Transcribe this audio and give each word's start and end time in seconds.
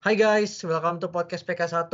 Hai 0.00 0.16
guys, 0.16 0.56
welcome 0.64 0.96
to 0.96 1.12
podcast 1.12 1.44
PK1 1.44 1.92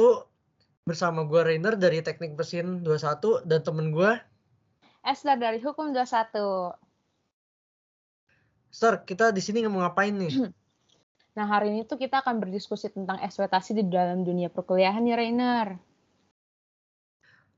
bersama 0.87 1.27
gue 1.27 1.43
Rainer 1.43 1.75
dari 1.75 1.99
Teknik 1.99 2.39
Mesin 2.39 2.87
21 2.87 3.43
dan 3.43 3.67
temen 3.67 3.91
gue 3.91 4.15
Esther 5.03 5.35
dari 5.35 5.59
Hukum 5.59 5.91
21. 5.91 6.71
Sir, 8.71 9.03
kita 9.03 9.35
di 9.35 9.43
sini 9.43 9.67
mau 9.67 9.83
ngapain 9.83 10.15
nih? 10.15 10.31
Nah, 11.35 11.51
hari 11.51 11.75
ini 11.75 11.83
tuh 11.83 11.99
kita 11.99 12.23
akan 12.23 12.41
berdiskusi 12.41 12.95
tentang 12.95 13.19
ekspektasi 13.21 13.75
di 13.75 13.85
dalam 13.91 14.23
dunia 14.23 14.55
perkuliahan 14.55 15.03
nih, 15.03 15.15
Rainer. 15.19 15.69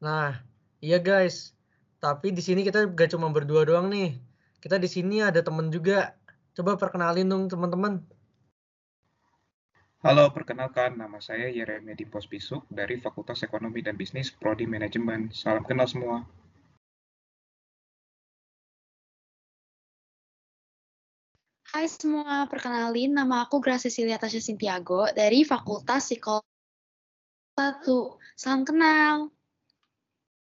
Nah, 0.01 0.35
iya 0.81 0.97
guys. 0.99 1.53
Tapi 2.01 2.35
di 2.35 2.41
sini 2.43 2.67
kita 2.67 2.91
gak 2.91 3.15
cuma 3.15 3.31
berdua 3.31 3.69
doang 3.69 3.93
nih. 3.93 4.17
Kita 4.59 4.81
di 4.81 4.89
sini 4.91 5.23
ada 5.23 5.45
temen 5.45 5.71
juga. 5.71 6.17
Coba 6.59 6.75
perkenalin 6.75 7.29
dong 7.31 7.47
teman-teman. 7.47 8.03
Halo, 9.99 10.31
perkenalkan 10.31 10.95
nama 10.95 11.19
saya 11.19 11.51
Yeremia 11.51 11.99
Dimpos 11.99 12.31
Bisuk 12.31 12.63
dari 12.71 13.03
Fakultas 13.03 13.43
Ekonomi 13.43 13.83
dan 13.83 13.99
Bisnis 13.99 14.31
Prodi 14.31 14.63
Manajemen. 14.63 15.35
Salam 15.35 15.67
kenal 15.67 15.91
semua. 15.91 16.23
Hai 21.75 21.91
semua, 21.91 22.47
perkenalin 22.47 23.11
nama 23.11 23.43
aku 23.43 23.59
Gracia 23.59 23.91
Cecilia 23.91 24.23
Tasya 24.23 24.39
Sintiago 24.39 25.11
dari 25.11 25.43
Fakultas 25.43 26.07
Psikologi 26.07 26.47
1. 27.59 28.39
Salam 28.39 28.63
kenal. 28.63 29.35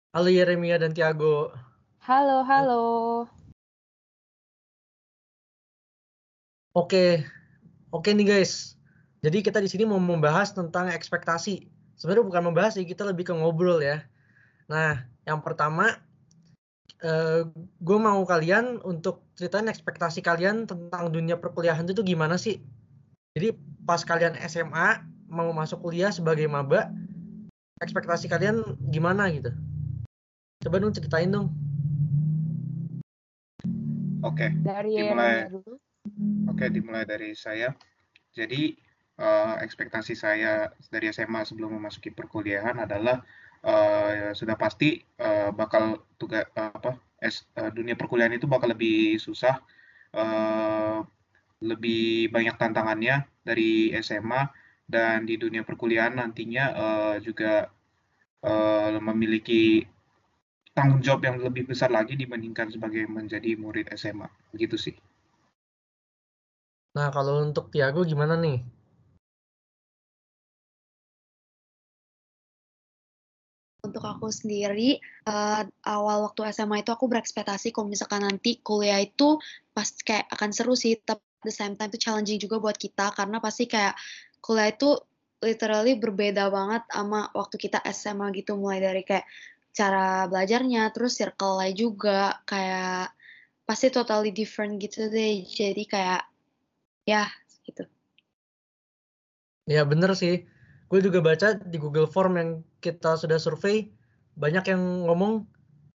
Halo 0.09 0.29
Yeremia 0.33 0.81
dan 0.81 0.97
Tiago. 0.97 1.53
Halo, 2.01 2.41
halo. 2.49 2.85
Oke, 6.73 7.21
oke 7.93 8.09
nih 8.09 8.25
guys. 8.25 8.74
Jadi 9.25 9.41
kita 9.41 9.57
di 9.57 9.65
sini 9.65 9.89
mau 9.89 9.97
membahas 9.97 10.53
tentang 10.53 10.85
ekspektasi. 10.93 11.65
Sebenarnya 11.97 12.29
bukan 12.29 12.43
membahas 12.53 12.77
sih, 12.77 12.85
kita 12.85 13.01
lebih 13.01 13.25
ke 13.25 13.33
ngobrol 13.33 13.81
ya. 13.81 14.05
Nah, 14.69 15.01
yang 15.25 15.41
pertama, 15.41 15.97
eh, 17.01 17.41
gue 17.57 17.97
mau 17.97 18.21
kalian 18.21 18.85
untuk 18.85 19.25
ceritain 19.33 19.65
ekspektasi 19.65 20.21
kalian 20.21 20.69
tentang 20.69 21.09
dunia 21.09 21.41
perkuliahan 21.41 21.89
itu 21.89 22.05
gimana 22.05 22.37
sih? 22.37 22.61
Jadi 23.33 23.57
pas 23.81 24.05
kalian 24.05 24.37
SMA 24.45 25.01
mau 25.25 25.49
masuk 25.57 25.81
kuliah 25.89 26.13
sebagai 26.13 26.45
maba, 26.45 26.93
ekspektasi 27.81 28.29
kalian 28.29 28.61
gimana 28.93 29.33
gitu? 29.33 29.49
Coba 30.61 30.77
dong 30.77 30.93
ceritain 30.93 31.33
dong. 31.33 31.49
Oke, 34.21 34.53
Dari 34.61 35.01
Dimulai. 35.01 35.49
Oke 36.45 36.69
dimulai 36.69 37.01
dari 37.09 37.33
saya. 37.33 37.73
Jadi 38.29 38.84
eh, 39.19 39.53
ekspektasi 39.65 40.13
saya 40.17 40.71
dari 40.93 41.05
SMA 41.11 41.41
sebelum 41.47 41.71
memasuki 41.77 42.09
perkuliahan 42.13 42.77
adalah 42.85 43.17
eh, 43.65 44.31
sudah 44.39 44.55
pasti 44.59 44.99
eh, 45.01 45.49
bakal 45.55 46.03
tugas 46.19 46.45
apa 46.55 46.97
es- 47.23 47.47
eh, 47.59 47.71
dunia 47.77 47.95
perkuliahan 47.99 48.35
itu 48.37 48.47
bakal 48.49 48.71
lebih 48.75 49.17
susah, 49.21 49.55
eh, 50.15 50.97
lebih 51.63 52.29
banyak 52.35 52.55
tantangannya 52.61 53.15
dari 53.47 53.93
SMA 53.95 54.49
dan 54.85 55.25
di 55.29 55.35
dunia 55.39 55.63
perkuliahan 55.67 56.13
nantinya 56.21 56.65
eh, 56.83 57.15
juga 57.27 57.69
eh, 58.45 58.97
memiliki 59.07 59.85
tanggung 60.77 61.01
jawab 61.05 61.21
yang 61.27 61.37
lebih 61.47 61.63
besar 61.71 61.89
lagi 61.97 62.13
dibandingkan 62.21 62.67
sebagai 62.73 63.03
menjadi 63.17 63.51
murid 63.63 63.87
SMA. 63.99 64.27
Begitu 64.53 64.77
sih. 64.85 64.95
Nah, 66.97 67.07
kalau 67.15 67.33
untuk 67.45 67.65
Tiago 67.73 68.01
gimana 68.11 68.33
nih? 68.43 68.57
Untuk 73.95 74.11
aku 74.11 74.27
sendiri, 74.27 74.99
eh, 74.99 75.61
awal 75.87 76.27
waktu 76.27 76.51
SMA 76.51 76.83
itu 76.83 76.91
aku 76.91 77.07
berekspektasi 77.07 77.71
kalau 77.71 77.87
misalkan 77.87 78.27
nanti 78.27 78.59
kuliah 78.59 78.99
itu 78.99 79.39
pasti 79.71 80.03
kayak 80.03 80.27
akan 80.35 80.51
seru 80.51 80.75
sih, 80.75 80.99
tapi 80.99 81.23
the 81.47 81.53
same 81.55 81.79
time 81.79 81.87
itu 81.87 82.03
challenging 82.03 82.35
juga 82.35 82.59
buat 82.59 82.75
kita 82.75 83.15
karena 83.15 83.39
pasti 83.39 83.71
kayak 83.71 83.95
kuliah 84.43 84.75
itu 84.75 84.99
literally 85.39 85.95
berbeda 85.95 86.51
banget 86.51 86.83
sama 86.91 87.31
waktu 87.31 87.55
kita 87.55 87.79
SMA 87.87 88.35
gitu, 88.35 88.59
mulai 88.59 88.83
dari 88.83 89.07
kayak 89.07 89.23
cara 89.71 90.27
belajarnya, 90.27 90.91
terus 90.91 91.15
circle-nya 91.15 91.71
juga 91.71 92.43
kayak 92.43 93.15
pasti 93.63 93.95
totally 93.95 94.35
different 94.35 94.75
gitu 94.83 95.07
deh. 95.07 95.39
Jadi 95.47 95.87
kayak 95.87 96.27
ya 97.07 97.31
gitu. 97.63 97.87
Ya 99.71 99.87
bener 99.87 100.11
sih. 100.19 100.43
Gue 100.91 100.99
juga 100.99 101.23
baca 101.23 101.55
di 101.55 101.79
Google 101.79 102.11
Form 102.11 102.35
yang 102.35 102.51
kita 102.85 103.17
sudah 103.17 103.41
survei, 103.41 103.89
banyak 104.37 104.69
yang 104.69 105.09
ngomong 105.09 105.49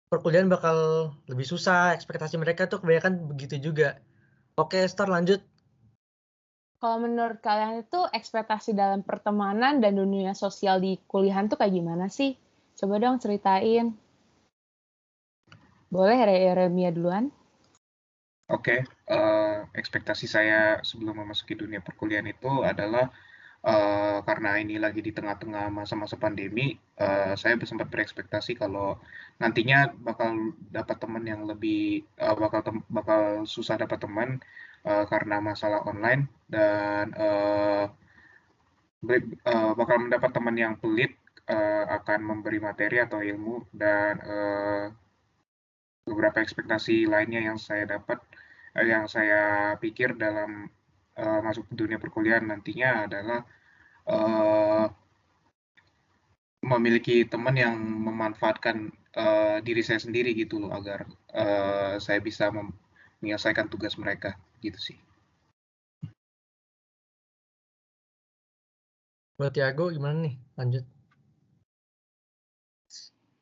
perkuliahan 0.05 0.45
bakal 0.45 1.09
lebih 1.25 1.49
susah, 1.49 1.97
ekspektasi 1.97 2.37
mereka 2.37 2.69
tuh 2.69 2.85
kebanyakan 2.85 3.25
begitu 3.25 3.57
juga. 3.57 3.97
Oke, 4.53 4.85
Star 4.85 5.09
lanjut. 5.09 5.41
Kalau 6.77 7.01
menurut 7.01 7.41
kalian 7.41 7.81
itu 7.81 7.97
ekspektasi 8.13 8.77
dalam 8.77 9.01
pertemanan 9.01 9.81
dan 9.81 9.97
dunia 9.97 10.37
sosial 10.37 10.77
di 10.77 11.01
kuliahan 11.09 11.49
tuh 11.49 11.57
kayak 11.57 11.73
gimana 11.73 12.05
sih? 12.13 12.37
Coba 12.77 13.01
dong 13.01 13.17
ceritain. 13.17 13.97
Boleh 15.89 16.19
Yeremia 16.21 16.93
duluan? 16.93 17.33
Oke, 18.45 18.85
eh, 18.85 19.57
ekspektasi 19.73 20.29
saya 20.29 20.77
sebelum 20.85 21.17
memasuki 21.17 21.57
dunia 21.57 21.81
perkuliahan 21.81 22.29
itu 22.29 22.61
adalah 22.61 23.09
eh, 23.71 24.17
karena 24.27 24.49
ini 24.61 24.75
lagi 24.85 24.99
di 25.07 25.11
tengah-tengah 25.17 25.65
masa-masa 25.77 26.15
pandemi, 26.23 26.65
eh, 27.03 27.33
saya 27.41 27.53
sempat 27.71 27.87
berekspektasi 27.93 28.51
kalau 28.61 28.87
nantinya 29.41 29.77
bakal 30.07 30.29
dapat 30.77 30.97
teman 31.03 31.23
yang 31.31 31.41
lebih 31.49 32.05
eh, 32.23 32.35
bakal 32.43 32.61
bakal 32.97 33.21
susah 33.55 33.75
dapat 33.83 33.99
teman 34.03 34.29
eh, 34.89 35.05
karena 35.11 35.35
masalah 35.49 35.79
online 35.91 36.21
dan 36.53 37.05
ber- 39.07 39.31
eh, 39.51 39.71
bakal 39.79 39.97
mendapat 40.03 40.29
teman 40.35 40.55
yang 40.63 40.73
pelit 40.81 41.11
eh, 41.47 41.83
akan 41.97 42.19
memberi 42.29 42.59
materi 42.67 42.97
atau 43.05 43.19
ilmu 43.21 43.55
dan 43.81 44.13
eh, 44.33 44.85
beberapa 46.05 46.37
ekspektasi 46.41 47.09
lainnya 47.13 47.41
yang 47.49 47.59
saya 47.67 47.85
dapat 47.95 48.19
eh, 48.77 48.85
yang 48.91 49.05
saya 49.15 49.73
pikir 49.83 50.09
dalam 50.17 50.69
eh, 51.15 51.39
masuk 51.43 51.63
ke 51.71 51.73
dunia 51.75 51.97
perkuliahan 51.99 52.45
nantinya 52.47 53.07
adalah 53.09 53.39
eh, 54.07 54.85
memiliki 56.65 57.25
teman 57.29 57.55
yang 57.55 57.75
memanfaatkan 57.77 58.89
eh, 59.15 59.57
diri 59.61 59.81
saya 59.85 59.99
sendiri 60.01 60.33
gitu 60.33 60.61
loh 60.61 60.71
agar 60.73 61.05
eh, 61.31 61.95
saya 62.01 62.19
bisa 62.19 62.49
mem- 62.49 62.75
menyelesaikan 63.21 63.71
tugas 63.71 63.95
mereka 63.95 64.35
gitu 64.61 64.77
sih. 64.77 64.97
Buat 69.35 69.51
Tiago 69.51 69.91
gimana 69.91 70.31
nih? 70.31 70.35
Lanjut. 70.55 70.85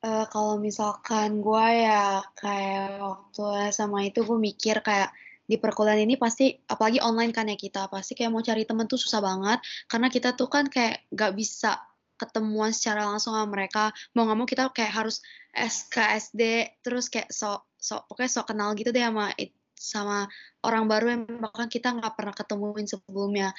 Eh, 0.04 0.26
kalau 0.28 0.60
misalkan 0.60 1.40
gue 1.40 1.66
ya 1.80 2.20
kayak 2.36 3.00
waktu 3.00 3.72
SMA 3.72 4.12
itu 4.12 4.20
gue 4.20 4.36
mikir 4.36 4.84
kayak 4.84 5.08
di 5.44 5.56
perkuliahan 5.60 6.02
ini 6.08 6.16
pasti 6.16 6.56
apalagi 6.68 6.98
online 7.04 7.32
kan 7.32 7.48
ya 7.48 7.56
kita 7.56 7.92
pasti 7.92 8.16
kayak 8.16 8.32
mau 8.32 8.40
cari 8.40 8.64
temen 8.64 8.88
tuh 8.88 9.00
susah 9.00 9.20
banget. 9.20 9.60
Karena 9.88 10.08
kita 10.08 10.32
tuh 10.32 10.48
kan 10.48 10.68
kayak 10.68 11.04
gak 11.12 11.32
bisa 11.36 11.80
ketemuan 12.16 12.72
secara 12.72 13.04
langsung 13.04 13.36
sama 13.36 13.50
mereka. 13.50 13.90
Mau 14.14 14.24
nggak 14.24 14.38
mau 14.38 14.48
kita 14.48 14.70
kayak 14.70 14.92
harus 14.94 15.20
SKSD 15.52 16.42
terus 16.82 17.10
kayak 17.10 17.28
sok 17.30 17.66
sok 17.78 18.08
pokoknya 18.08 18.30
sok 18.30 18.46
kenal 18.54 18.72
gitu 18.78 18.90
deh 18.94 19.04
sama 19.04 19.34
sama 19.74 20.18
orang 20.64 20.84
baru 20.88 21.06
yang 21.12 21.22
bahkan 21.42 21.68
kita 21.68 21.92
nggak 21.92 22.14
pernah 22.16 22.34
ketemuin 22.34 22.86
sebelumnya. 22.88 23.52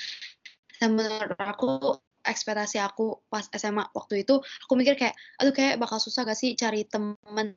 Dan 0.79 0.97
menurut 0.97 1.39
aku 1.39 1.99
ekspektasi 2.25 2.81
aku 2.81 3.21
pas 3.29 3.45
SMA 3.53 3.85
waktu 3.93 4.25
itu 4.25 4.41
aku 4.41 4.73
mikir 4.73 4.97
kayak 4.97 5.13
aduh 5.37 5.53
kayak 5.53 5.77
bakal 5.77 6.01
susah 6.01 6.25
gak 6.25 6.35
sih 6.35 6.57
cari 6.57 6.83
temen 6.89 7.53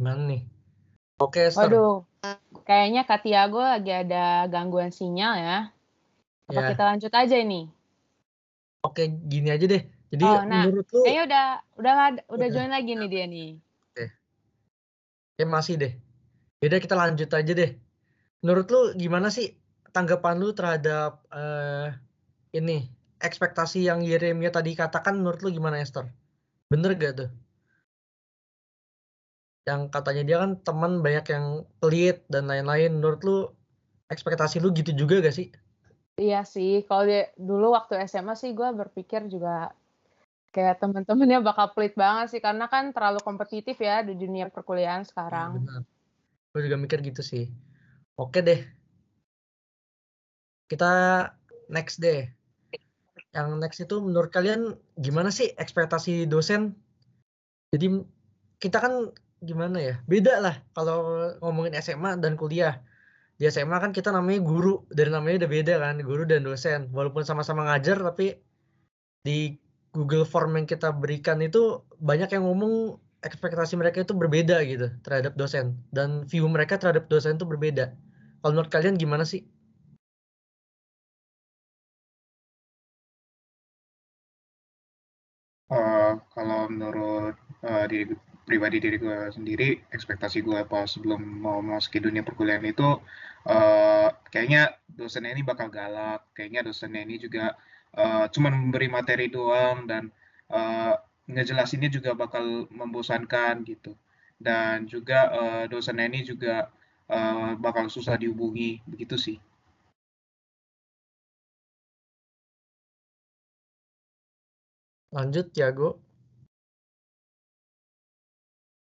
Gimana 0.00 0.32
nih? 0.32 0.40
Oke, 1.20 1.44
Star. 1.52 1.68
Waduh, 1.68 2.08
kayaknya 2.64 3.04
Kak 3.04 3.20
Tiago 3.20 3.60
lagi 3.60 3.92
ada 3.92 4.48
gangguan 4.48 4.88
sinyal 4.88 5.36
ya. 5.36 5.58
Apa 6.48 6.56
Ya, 6.56 6.68
kita 6.72 6.82
lanjut 6.88 7.12
aja 7.12 7.36
ini? 7.36 7.68
oke 8.80 9.04
gini 9.28 9.52
aja 9.52 9.68
deh. 9.68 9.84
Jadi 10.08 10.24
Oh, 10.24 10.40
nah, 10.48 10.64
menurut 10.64 10.88
lu, 10.88 11.04
Kayaknya 11.04 11.22
udah 11.28 11.44
udah 11.76 11.92
udah 12.00 12.16
Udah. 12.32 12.48
join 12.48 12.72
lagi 12.72 12.96
nih 12.96 13.08
dia 13.12 13.24
nih. 13.28 13.50
ya 15.36 15.44
masih 15.44 15.76
deh. 15.76 15.92
Beda 16.64 16.80
kita 16.80 16.96
lanjut 16.96 17.28
aja 17.36 17.52
deh. 17.52 17.76
Menurut 18.40 18.66
lu 18.72 18.80
gimana 18.96 19.28
sih 19.28 19.52
tanggapan 19.92 20.40
lu 20.40 20.56
terhadap 20.56 21.20
eh, 21.28 21.92
ini 22.56 22.88
ekspektasi 23.20 23.84
yang 23.84 24.00
Yeremia 24.00 24.48
tadi 24.48 24.72
katakan 24.72 25.20
menurut 25.20 25.44
lu 25.44 25.52
gimana 25.52 25.76
Esther? 25.76 26.08
Bener 26.72 26.96
gak 26.96 27.12
tuh? 27.20 27.28
Yang 29.70 29.94
katanya 29.94 30.22
dia 30.26 30.36
kan 30.42 30.50
teman 30.66 30.98
banyak 30.98 31.26
yang 31.30 31.46
pelit 31.78 32.26
dan 32.26 32.50
lain-lain. 32.50 32.98
Menurut 32.98 33.20
lu 33.22 33.38
ekspektasi 34.10 34.58
lu 34.58 34.74
gitu 34.74 34.90
juga 34.90 35.22
gak 35.22 35.38
sih? 35.38 35.54
Iya 36.18 36.42
sih, 36.42 36.82
kalau 36.84 37.06
dia 37.06 37.30
dulu 37.38 37.72
waktu 37.72 38.02
SMA 38.10 38.34
sih 38.34 38.50
gue 38.50 38.68
berpikir 38.74 39.30
juga 39.30 39.70
kayak 40.50 40.82
temen-temennya 40.82 41.40
bakal 41.46 41.70
pelit 41.72 41.94
banget 41.94 42.34
sih 42.34 42.42
karena 42.42 42.66
kan 42.66 42.90
terlalu 42.90 43.22
kompetitif 43.22 43.78
ya 43.78 44.02
di 44.02 44.18
dunia 44.18 44.50
perkuliahan 44.50 45.06
sekarang. 45.06 45.62
benar. 45.62 45.86
Gue 46.50 46.60
juga 46.66 46.76
mikir 46.76 46.98
gitu 47.06 47.22
sih. 47.22 47.46
Oke 48.18 48.42
deh. 48.42 48.60
Kita 50.66 51.24
next 51.70 52.02
deh. 52.02 52.26
Yang 53.30 53.48
next 53.62 53.78
itu 53.78 53.96
menurut 54.02 54.34
kalian 54.34 54.74
gimana 54.98 55.30
sih 55.30 55.54
ekspektasi 55.54 56.26
dosen? 56.26 56.74
Jadi 57.70 58.02
kita 58.58 58.82
kan 58.82 59.14
gimana 59.48 59.76
ya? 59.80 59.94
Beda 60.10 60.40
lah 60.44 60.54
kalau 60.76 60.98
ngomongin 61.42 61.74
SMA 61.84 62.20
dan 62.22 62.34
kuliah. 62.40 62.80
Di 63.40 63.48
SMA 63.48 63.76
kan 63.80 63.92
kita 63.96 64.12
namanya 64.12 64.40
guru, 64.44 64.84
dari 64.92 65.08
namanya 65.08 65.44
udah 65.44 65.50
beda 65.56 65.74
kan, 65.80 65.96
guru 66.04 66.22
dan 66.28 66.44
dosen. 66.44 66.80
Walaupun 66.92 67.24
sama-sama 67.24 67.64
ngajar 67.68 67.96
tapi 68.04 68.36
di 69.24 69.56
Google 69.96 70.24
Form 70.28 70.56
yang 70.56 70.66
kita 70.68 70.92
berikan 70.92 71.40
itu 71.42 71.82
banyak 72.00 72.30
yang 72.36 72.44
ngomong 72.46 73.00
ekspektasi 73.20 73.76
mereka 73.76 74.00
itu 74.04 74.14
berbeda 74.16 74.56
gitu 74.64 74.88
terhadap 75.04 75.36
dosen 75.36 75.76
dan 75.92 76.24
view 76.24 76.48
mereka 76.48 76.80
terhadap 76.80 77.08
dosen 77.12 77.36
itu 77.36 77.44
berbeda. 77.44 77.92
Kalau 78.40 78.52
menurut 78.56 78.70
kalian 78.72 78.96
gimana 78.96 79.24
sih? 79.28 79.44
Eh, 85.70 86.12
kalau 86.34 86.66
menurut 86.66 87.36
eh, 87.62 87.84
diri 87.90 88.14
pribadi 88.48 88.76
diri 88.84 88.96
gue 89.04 89.18
sendiri, 89.36 89.68
ekspektasi 89.96 90.38
gue 90.46 90.60
pas 90.72 90.86
sebelum 90.94 91.20
mau 91.44 91.58
masuk 91.62 91.90
ke 91.96 92.00
dunia 92.06 92.22
perkuliahan 92.26 92.66
itu, 92.66 92.88
eh, 93.54 94.08
kayaknya 94.32 94.62
dosennya 94.98 95.32
ini 95.36 95.42
bakal 95.50 95.68
galak, 95.72 96.20
kayaknya 96.36 96.60
dosennya 96.68 97.02
ini 97.06 97.16
juga 97.24 97.44
eh, 97.96 98.26
cuman 98.34 98.52
memberi 98.68 98.88
materi 98.96 99.26
doang 99.32 99.78
dan 99.90 100.02
eh, 100.50 100.94
ngejelasinnya 101.30 101.90
juga 101.96 102.10
bakal 102.18 102.44
membosankan 102.70 103.54
gitu. 103.70 103.92
Dan 104.40 104.88
juga 104.88 105.18
eh, 105.40 105.64
dosennya 105.72 106.06
ini 106.10 106.20
juga 106.30 106.54
eh, 107.08 107.52
bakal 107.64 107.86
susah 107.92 108.16
dihubungi, 108.20 108.82
begitu 108.90 109.16
sih. 109.20 109.36
Lanjut 115.12 115.50
Tiago. 115.54 116.09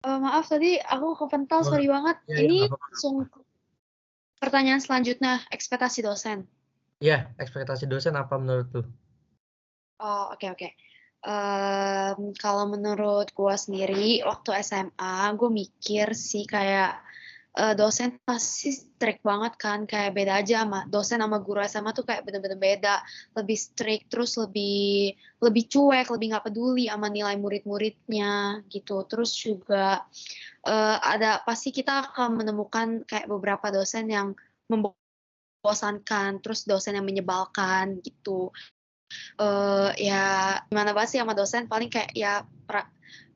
Eh, 0.03 0.19
maaf 0.19 0.51
tadi 0.51 0.75
aku 0.75 1.15
kepental, 1.15 1.63
Oh, 1.63 1.67
sorry 1.71 1.87
banget. 1.87 2.19
iya, 2.27 2.43
Ini 2.43 2.57
apa-apa. 2.67 2.83
langsung 2.91 3.15
pertanyaan 4.35 4.83
selanjutnya, 4.83 5.39
ekspektasi 5.47 6.03
dosen. 6.03 6.43
Iya, 6.99 7.31
ekspektasi 7.39 7.87
dosen 7.87 8.19
apa 8.19 8.35
menurut 8.35 8.67
lu? 8.75 8.83
Oh, 10.03 10.35
oke 10.35 10.51
oke. 10.51 10.67
Em, 11.23 12.19
kalau 12.35 12.67
menurut 12.67 13.31
gue 13.31 13.55
sendiri, 13.55 14.19
waktu 14.27 14.59
SMA, 14.59 15.31
gue 15.39 15.47
mikir 15.47 16.11
sih 16.11 16.43
kayak 16.43 16.99
eh, 17.53 17.73
dosen 17.77 18.17
pasti 18.25 18.73
strict 18.73 19.21
banget 19.21 19.53
kan, 19.61 19.85
kayak 19.85 20.17
beda 20.17 20.41
aja 20.41 20.65
sama 20.65 20.79
dosen 20.89 21.21
sama 21.21 21.37
guru 21.37 21.61
SMA 21.61 21.91
tuh 21.93 22.05
kayak 22.05 22.25
bener-bener 22.25 22.57
beda, 22.57 23.05
lebih 23.37 23.57
strict, 23.57 24.09
terus 24.09 24.33
lebih 24.41 25.13
lebih 25.37 25.63
cuek, 25.69 26.09
lebih 26.09 26.25
nggak 26.33 26.45
peduli 26.49 26.89
sama 26.89 27.07
nilai 27.13 27.37
murid-muridnya 27.37 28.65
gitu. 28.73 29.05
Terus 29.05 29.31
juga 29.37 30.01
eh, 30.65 30.97
ada 30.97 31.45
pasti 31.45 31.69
kita 31.69 32.09
akan 32.09 32.41
menemukan 32.41 33.05
kayak 33.05 33.29
beberapa 33.29 33.69
dosen 33.69 34.09
yang 34.09 34.33
membosankan, 34.67 36.41
terus 36.41 36.65
dosen 36.65 36.97
yang 36.97 37.05
menyebalkan 37.05 38.01
gitu. 38.01 38.49
Eh 39.37 39.89
ya 40.09 40.57
gimana 40.73 40.89
banget 40.97 41.09
sih 41.17 41.19
sama 41.21 41.37
dosen? 41.37 41.69
Paling 41.69 41.89
kayak 41.93 42.17
ya 42.17 42.41
pra- 42.65 42.89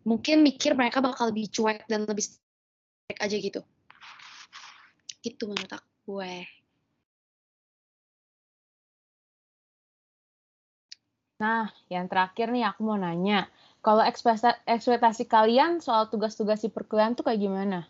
mungkin 0.07 0.41
mikir 0.41 0.73
mereka 0.73 1.05
bakal 1.05 1.29
lebih 1.29 1.53
cuek 1.53 1.85
dan 1.85 2.09
lebih 2.09 2.25
strict 2.25 3.21
aja 3.21 3.37
gitu 3.37 3.61
gitu 5.25 5.49
menurut 5.49 5.71
aku 5.73 5.89
gue 6.07 6.33
Nah, 11.37 11.69
yang 11.93 12.09
terakhir 12.09 12.49
nih 12.49 12.65
aku 12.65 12.81
mau 12.81 12.97
nanya, 12.97 13.45
kalau 13.85 14.01
ekspektasi, 14.01 15.23
kalian 15.29 15.77
soal 15.85 16.09
tugas-tugas 16.09 16.65
di 16.65 16.69
perkuliahan 16.73 17.13
tuh 17.13 17.29
kayak 17.29 17.37
gimana? 17.37 17.85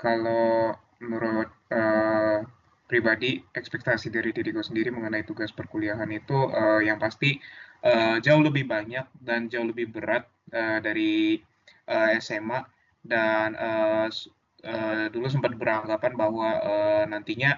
Kalau 0.00 0.72
menurut 1.04 1.52
eh, 1.68 2.40
pribadi, 2.88 3.44
ekspektasi 3.52 4.08
dari 4.08 4.32
diri 4.32 4.56
gue 4.56 4.64
sendiri 4.64 4.88
mengenai 4.88 5.28
tugas 5.28 5.52
perkuliahan 5.52 6.08
itu 6.08 6.48
eh, 6.48 6.88
yang 6.88 6.96
pasti 6.96 7.36
eh, 7.84 8.16
jauh 8.24 8.40
lebih 8.40 8.64
banyak 8.64 9.04
dan 9.20 9.52
jauh 9.52 9.68
lebih 9.68 9.92
berat 9.92 10.24
eh, 10.48 10.80
dari 10.80 11.36
eh, 11.92 12.08
SMA 12.16 12.79
dan 13.04 13.48
s- 14.10 14.28
eh, 14.64 15.06
dulu 15.14 15.26
sempat 15.32 15.52
beranggapan 15.56 16.12
bahwa 16.22 16.48
eh, 16.70 17.04
nantinya 17.12 17.50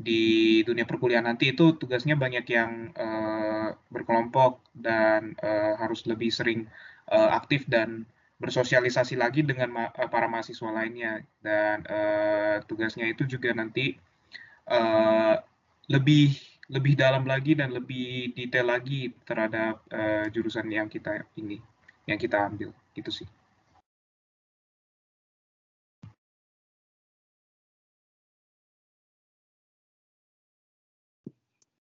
di 0.00 0.20
dunia 0.64 0.84
perkuliahan 0.88 1.26
nanti 1.28 1.52
itu 1.52 1.76
tugasnya 1.80 2.16
banyak 2.16 2.44
yang 2.56 2.70
eh, 2.96 3.68
berkelompok 3.94 4.52
dan 4.76 5.36
eh, 5.40 5.72
harus 5.80 6.00
lebih 6.10 6.30
sering 6.32 6.60
eh, 7.12 7.30
aktif 7.38 7.64
dan 7.68 8.04
bersosialisasi 8.40 9.20
lagi 9.20 9.44
dengan 9.44 9.68
ma- 9.68 9.92
para 9.92 10.24
mahasiswa 10.32 10.70
lainnya 10.72 11.20
dan 11.44 11.84
eh, 11.84 12.56
tugasnya 12.68 13.04
itu 13.12 13.24
juga 13.28 13.52
nanti 13.52 13.96
eh, 14.70 15.34
lebih 15.90 16.26
lebih 16.70 16.94
dalam 16.94 17.24
lagi 17.26 17.52
dan 17.58 17.74
lebih 17.74 18.30
detail 18.38 18.66
lagi 18.74 19.10
terhadap 19.28 19.82
eh, 19.90 20.26
jurusan 20.34 20.66
yang 20.70 20.86
kita 20.86 21.26
ini 21.40 21.58
yang 22.08 22.18
kita 22.20 22.36
ambil 22.48 22.70
gitu 22.96 23.10
sih. 23.10 23.28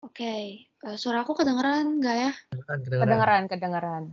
Oke 0.05 0.67
Eh, 0.81 0.97
suara 0.97 1.21
aku 1.21 1.37
kedengeran 1.37 2.01
nggak 2.01 2.17
ya? 2.17 2.33
Kedengeran, 2.33 2.79
kedengeran. 2.89 3.49
Kedengeran, 3.53 4.05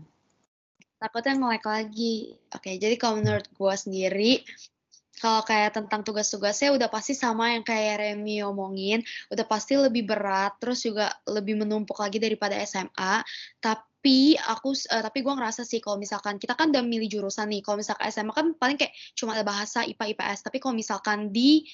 takutnya 1.00 1.34
nge-lag 1.40 1.64
lagi. 1.64 2.16
Oke 2.52 2.76
jadi 2.76 2.96
kalau 3.00 3.24
menurut 3.24 3.48
gue 3.48 3.74
sendiri 3.80 4.34
kalau 5.18 5.42
kayak 5.42 5.74
tentang 5.74 6.06
tugas-tugasnya 6.06 6.78
udah 6.78 6.94
pasti 6.94 7.18
sama 7.18 7.58
yang 7.58 7.66
kayak 7.66 8.06
Remy 8.06 8.46
omongin, 8.46 9.02
udah 9.34 9.46
pasti 9.50 9.74
lebih 9.74 10.06
berat, 10.06 10.62
terus 10.62 10.86
juga 10.86 11.10
lebih 11.26 11.58
menumpuk 11.58 11.98
lagi 11.98 12.22
daripada 12.22 12.54
SMA. 12.62 13.26
Tapi 13.58 14.38
aku, 14.38 14.78
eh, 14.78 15.02
tapi 15.02 15.26
gue 15.26 15.34
ngerasa 15.34 15.66
sih 15.66 15.82
kalau 15.82 15.98
misalkan 15.98 16.38
kita 16.38 16.54
kan 16.54 16.70
udah 16.70 16.86
milih 16.86 17.10
jurusan 17.10 17.50
nih, 17.50 17.66
kalau 17.66 17.82
misalkan 17.82 18.14
SMA 18.14 18.30
kan 18.30 18.54
paling 18.62 18.78
kayak 18.78 18.94
cuma 19.18 19.34
ada 19.34 19.42
bahasa 19.42 19.82
IPA 19.90 20.14
IPS, 20.14 20.46
tapi 20.46 20.62
kalau 20.62 20.78
misalkan 20.78 21.34
di 21.34 21.66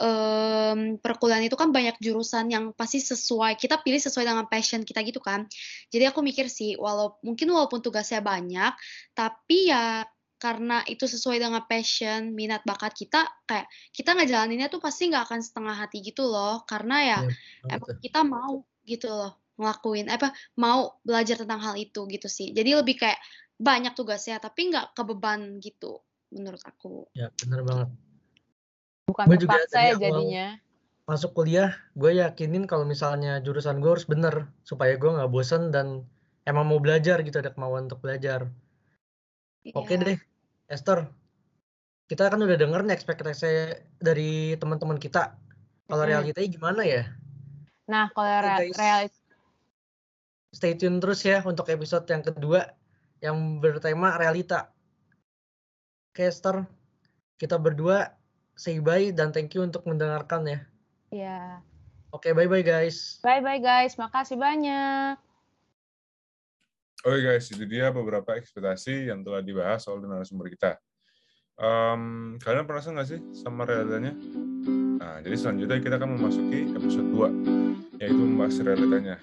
em, 0.00 0.96
perkuliahan 1.00 1.44
itu 1.44 1.56
kan 1.58 1.74
banyak 1.74 1.98
jurusan 2.00 2.48
yang 2.48 2.64
pasti 2.72 3.02
sesuai, 3.02 3.58
kita 3.60 3.80
pilih 3.80 4.00
sesuai 4.00 4.24
dengan 4.24 4.46
passion 4.48 4.86
kita 4.86 5.04
gitu 5.04 5.20
kan. 5.20 5.44
Jadi 5.92 6.04
aku 6.08 6.24
mikir 6.24 6.48
sih, 6.48 6.78
walau 6.78 7.18
mungkin 7.20 7.50
walaupun 7.52 7.84
tugasnya 7.84 8.24
banyak, 8.24 8.72
tapi 9.12 9.68
ya 9.68 10.06
karena 10.42 10.82
itu 10.90 11.06
sesuai 11.06 11.38
dengan 11.38 11.62
passion, 11.70 12.34
minat 12.34 12.66
bakat 12.66 12.98
kita, 12.98 13.30
kayak 13.46 13.70
kita 13.94 14.10
ngejalaninnya 14.18 14.66
tuh 14.66 14.82
pasti 14.82 15.06
nggak 15.06 15.30
akan 15.30 15.38
setengah 15.38 15.76
hati 15.78 16.02
gitu 16.02 16.26
loh, 16.26 16.66
karena 16.66 16.96
ya 16.98 17.18
banget 17.22 17.78
emang 17.78 17.98
kita 18.02 18.20
mau 18.26 18.54
gitu 18.82 19.06
loh 19.06 19.38
ngelakuin 19.54 20.10
apa 20.10 20.34
mau 20.58 20.98
belajar 21.06 21.38
tentang 21.38 21.62
hal 21.62 21.78
itu 21.78 22.10
gitu 22.10 22.26
sih. 22.26 22.50
Jadi 22.50 22.74
lebih 22.74 22.98
kayak 22.98 23.22
banyak 23.54 23.94
tugasnya 23.94 24.42
tapi 24.42 24.74
nggak 24.74 24.98
kebeban 24.98 25.62
gitu 25.62 26.02
menurut 26.34 26.58
aku. 26.66 27.06
Ya, 27.14 27.30
bener 27.38 27.62
banget. 27.62 27.88
Bukan 29.08 29.24
Gue 29.26 29.38
juga 29.38 29.58
ya 29.70 29.94
jadinya. 29.98 30.48
masuk 31.02 31.34
kuliah, 31.34 31.74
gue 31.98 32.22
yakinin 32.22 32.64
kalau 32.70 32.86
misalnya 32.86 33.42
jurusan 33.42 33.82
gue 33.82 33.90
harus 33.90 34.06
bener 34.06 34.46
supaya 34.62 34.94
gue 34.94 35.10
nggak 35.10 35.30
bosen 35.34 35.74
dan 35.74 36.06
emang 36.46 36.70
mau 36.70 36.78
belajar 36.78 37.18
gitu, 37.26 37.42
ada 37.42 37.50
kemauan 37.50 37.90
untuk 37.90 37.98
belajar. 38.00 38.46
Oke 39.74 39.98
Iya. 39.98 40.14
deh, 40.14 40.18
Esther. 40.70 41.10
Kita 42.06 42.30
kan 42.30 42.38
udah 42.38 42.54
denger 42.54 42.86
nih 42.86 42.94
ekspektasi 42.94 43.52
dari 43.98 44.54
teman-teman 44.62 44.98
kita. 44.98 45.34
Kalau 45.90 46.06
Mm-mm. 46.06 46.12
realitanya 46.14 46.48
gimana 46.48 46.82
ya? 46.86 47.02
Nah, 47.90 48.06
kalau 48.14 48.30
Oke 48.38 48.70
re- 48.70 48.74
realit 48.78 49.12
stay 50.52 50.76
tune 50.76 51.00
terus 51.00 51.24
ya 51.24 51.40
untuk 51.42 51.66
episode 51.72 52.04
yang 52.12 52.20
kedua 52.20 52.76
yang 53.24 53.58
bertema 53.58 54.20
realita. 54.20 54.68
Oke 56.12 56.28
Esther, 56.28 56.68
kita 57.40 57.56
berdua 57.56 58.12
say 58.56 58.78
bye 58.78 59.10
dan 59.12 59.32
thank 59.32 59.52
you 59.52 59.64
untuk 59.64 59.84
mendengarkan 59.84 60.46
ya. 60.46 60.58
ya 61.12 61.38
Oke, 62.12 62.36
bye-bye 62.36 62.60
guys. 62.60 63.16
Bye-bye 63.24 63.64
guys, 63.64 63.96
makasih 63.96 64.36
banyak. 64.36 65.16
Oke 67.02 67.18
guys, 67.24 67.48
itu 67.48 67.64
dia 67.64 67.88
beberapa 67.88 68.36
ekspektasi 68.36 69.08
yang 69.08 69.24
telah 69.24 69.40
dibahas 69.40 69.88
oleh 69.88 70.04
narasumber 70.04 70.52
kita. 70.52 70.76
Um, 71.56 72.36
kalian 72.38 72.68
penasaran 72.68 73.00
nggak 73.00 73.08
sih 73.16 73.20
sama 73.32 73.64
realitanya? 73.64 74.12
Nah, 75.00 75.24
jadi 75.24 75.34
selanjutnya 75.40 75.80
kita 75.80 75.96
akan 75.96 76.20
memasuki 76.20 76.68
episode 76.76 77.08
2, 77.10 77.98
yaitu 77.98 78.22
membahas 78.22 78.60
realitanya. 78.60 79.16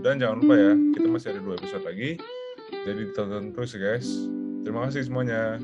Dan 0.00 0.22
jangan 0.22 0.40
lupa 0.40 0.54
ya, 0.54 0.72
kita 0.96 1.06
masih 1.10 1.28
ada 1.34 1.40
dua 1.44 1.54
episode 1.60 1.84
lagi, 1.84 2.10
jadi 2.88 3.00
ditonton 3.10 3.52
terus 3.52 3.74
ya 3.74 3.80
guys. 3.84 4.08
Terima 4.64 4.88
kasih 4.88 5.02
semuanya. 5.04 5.58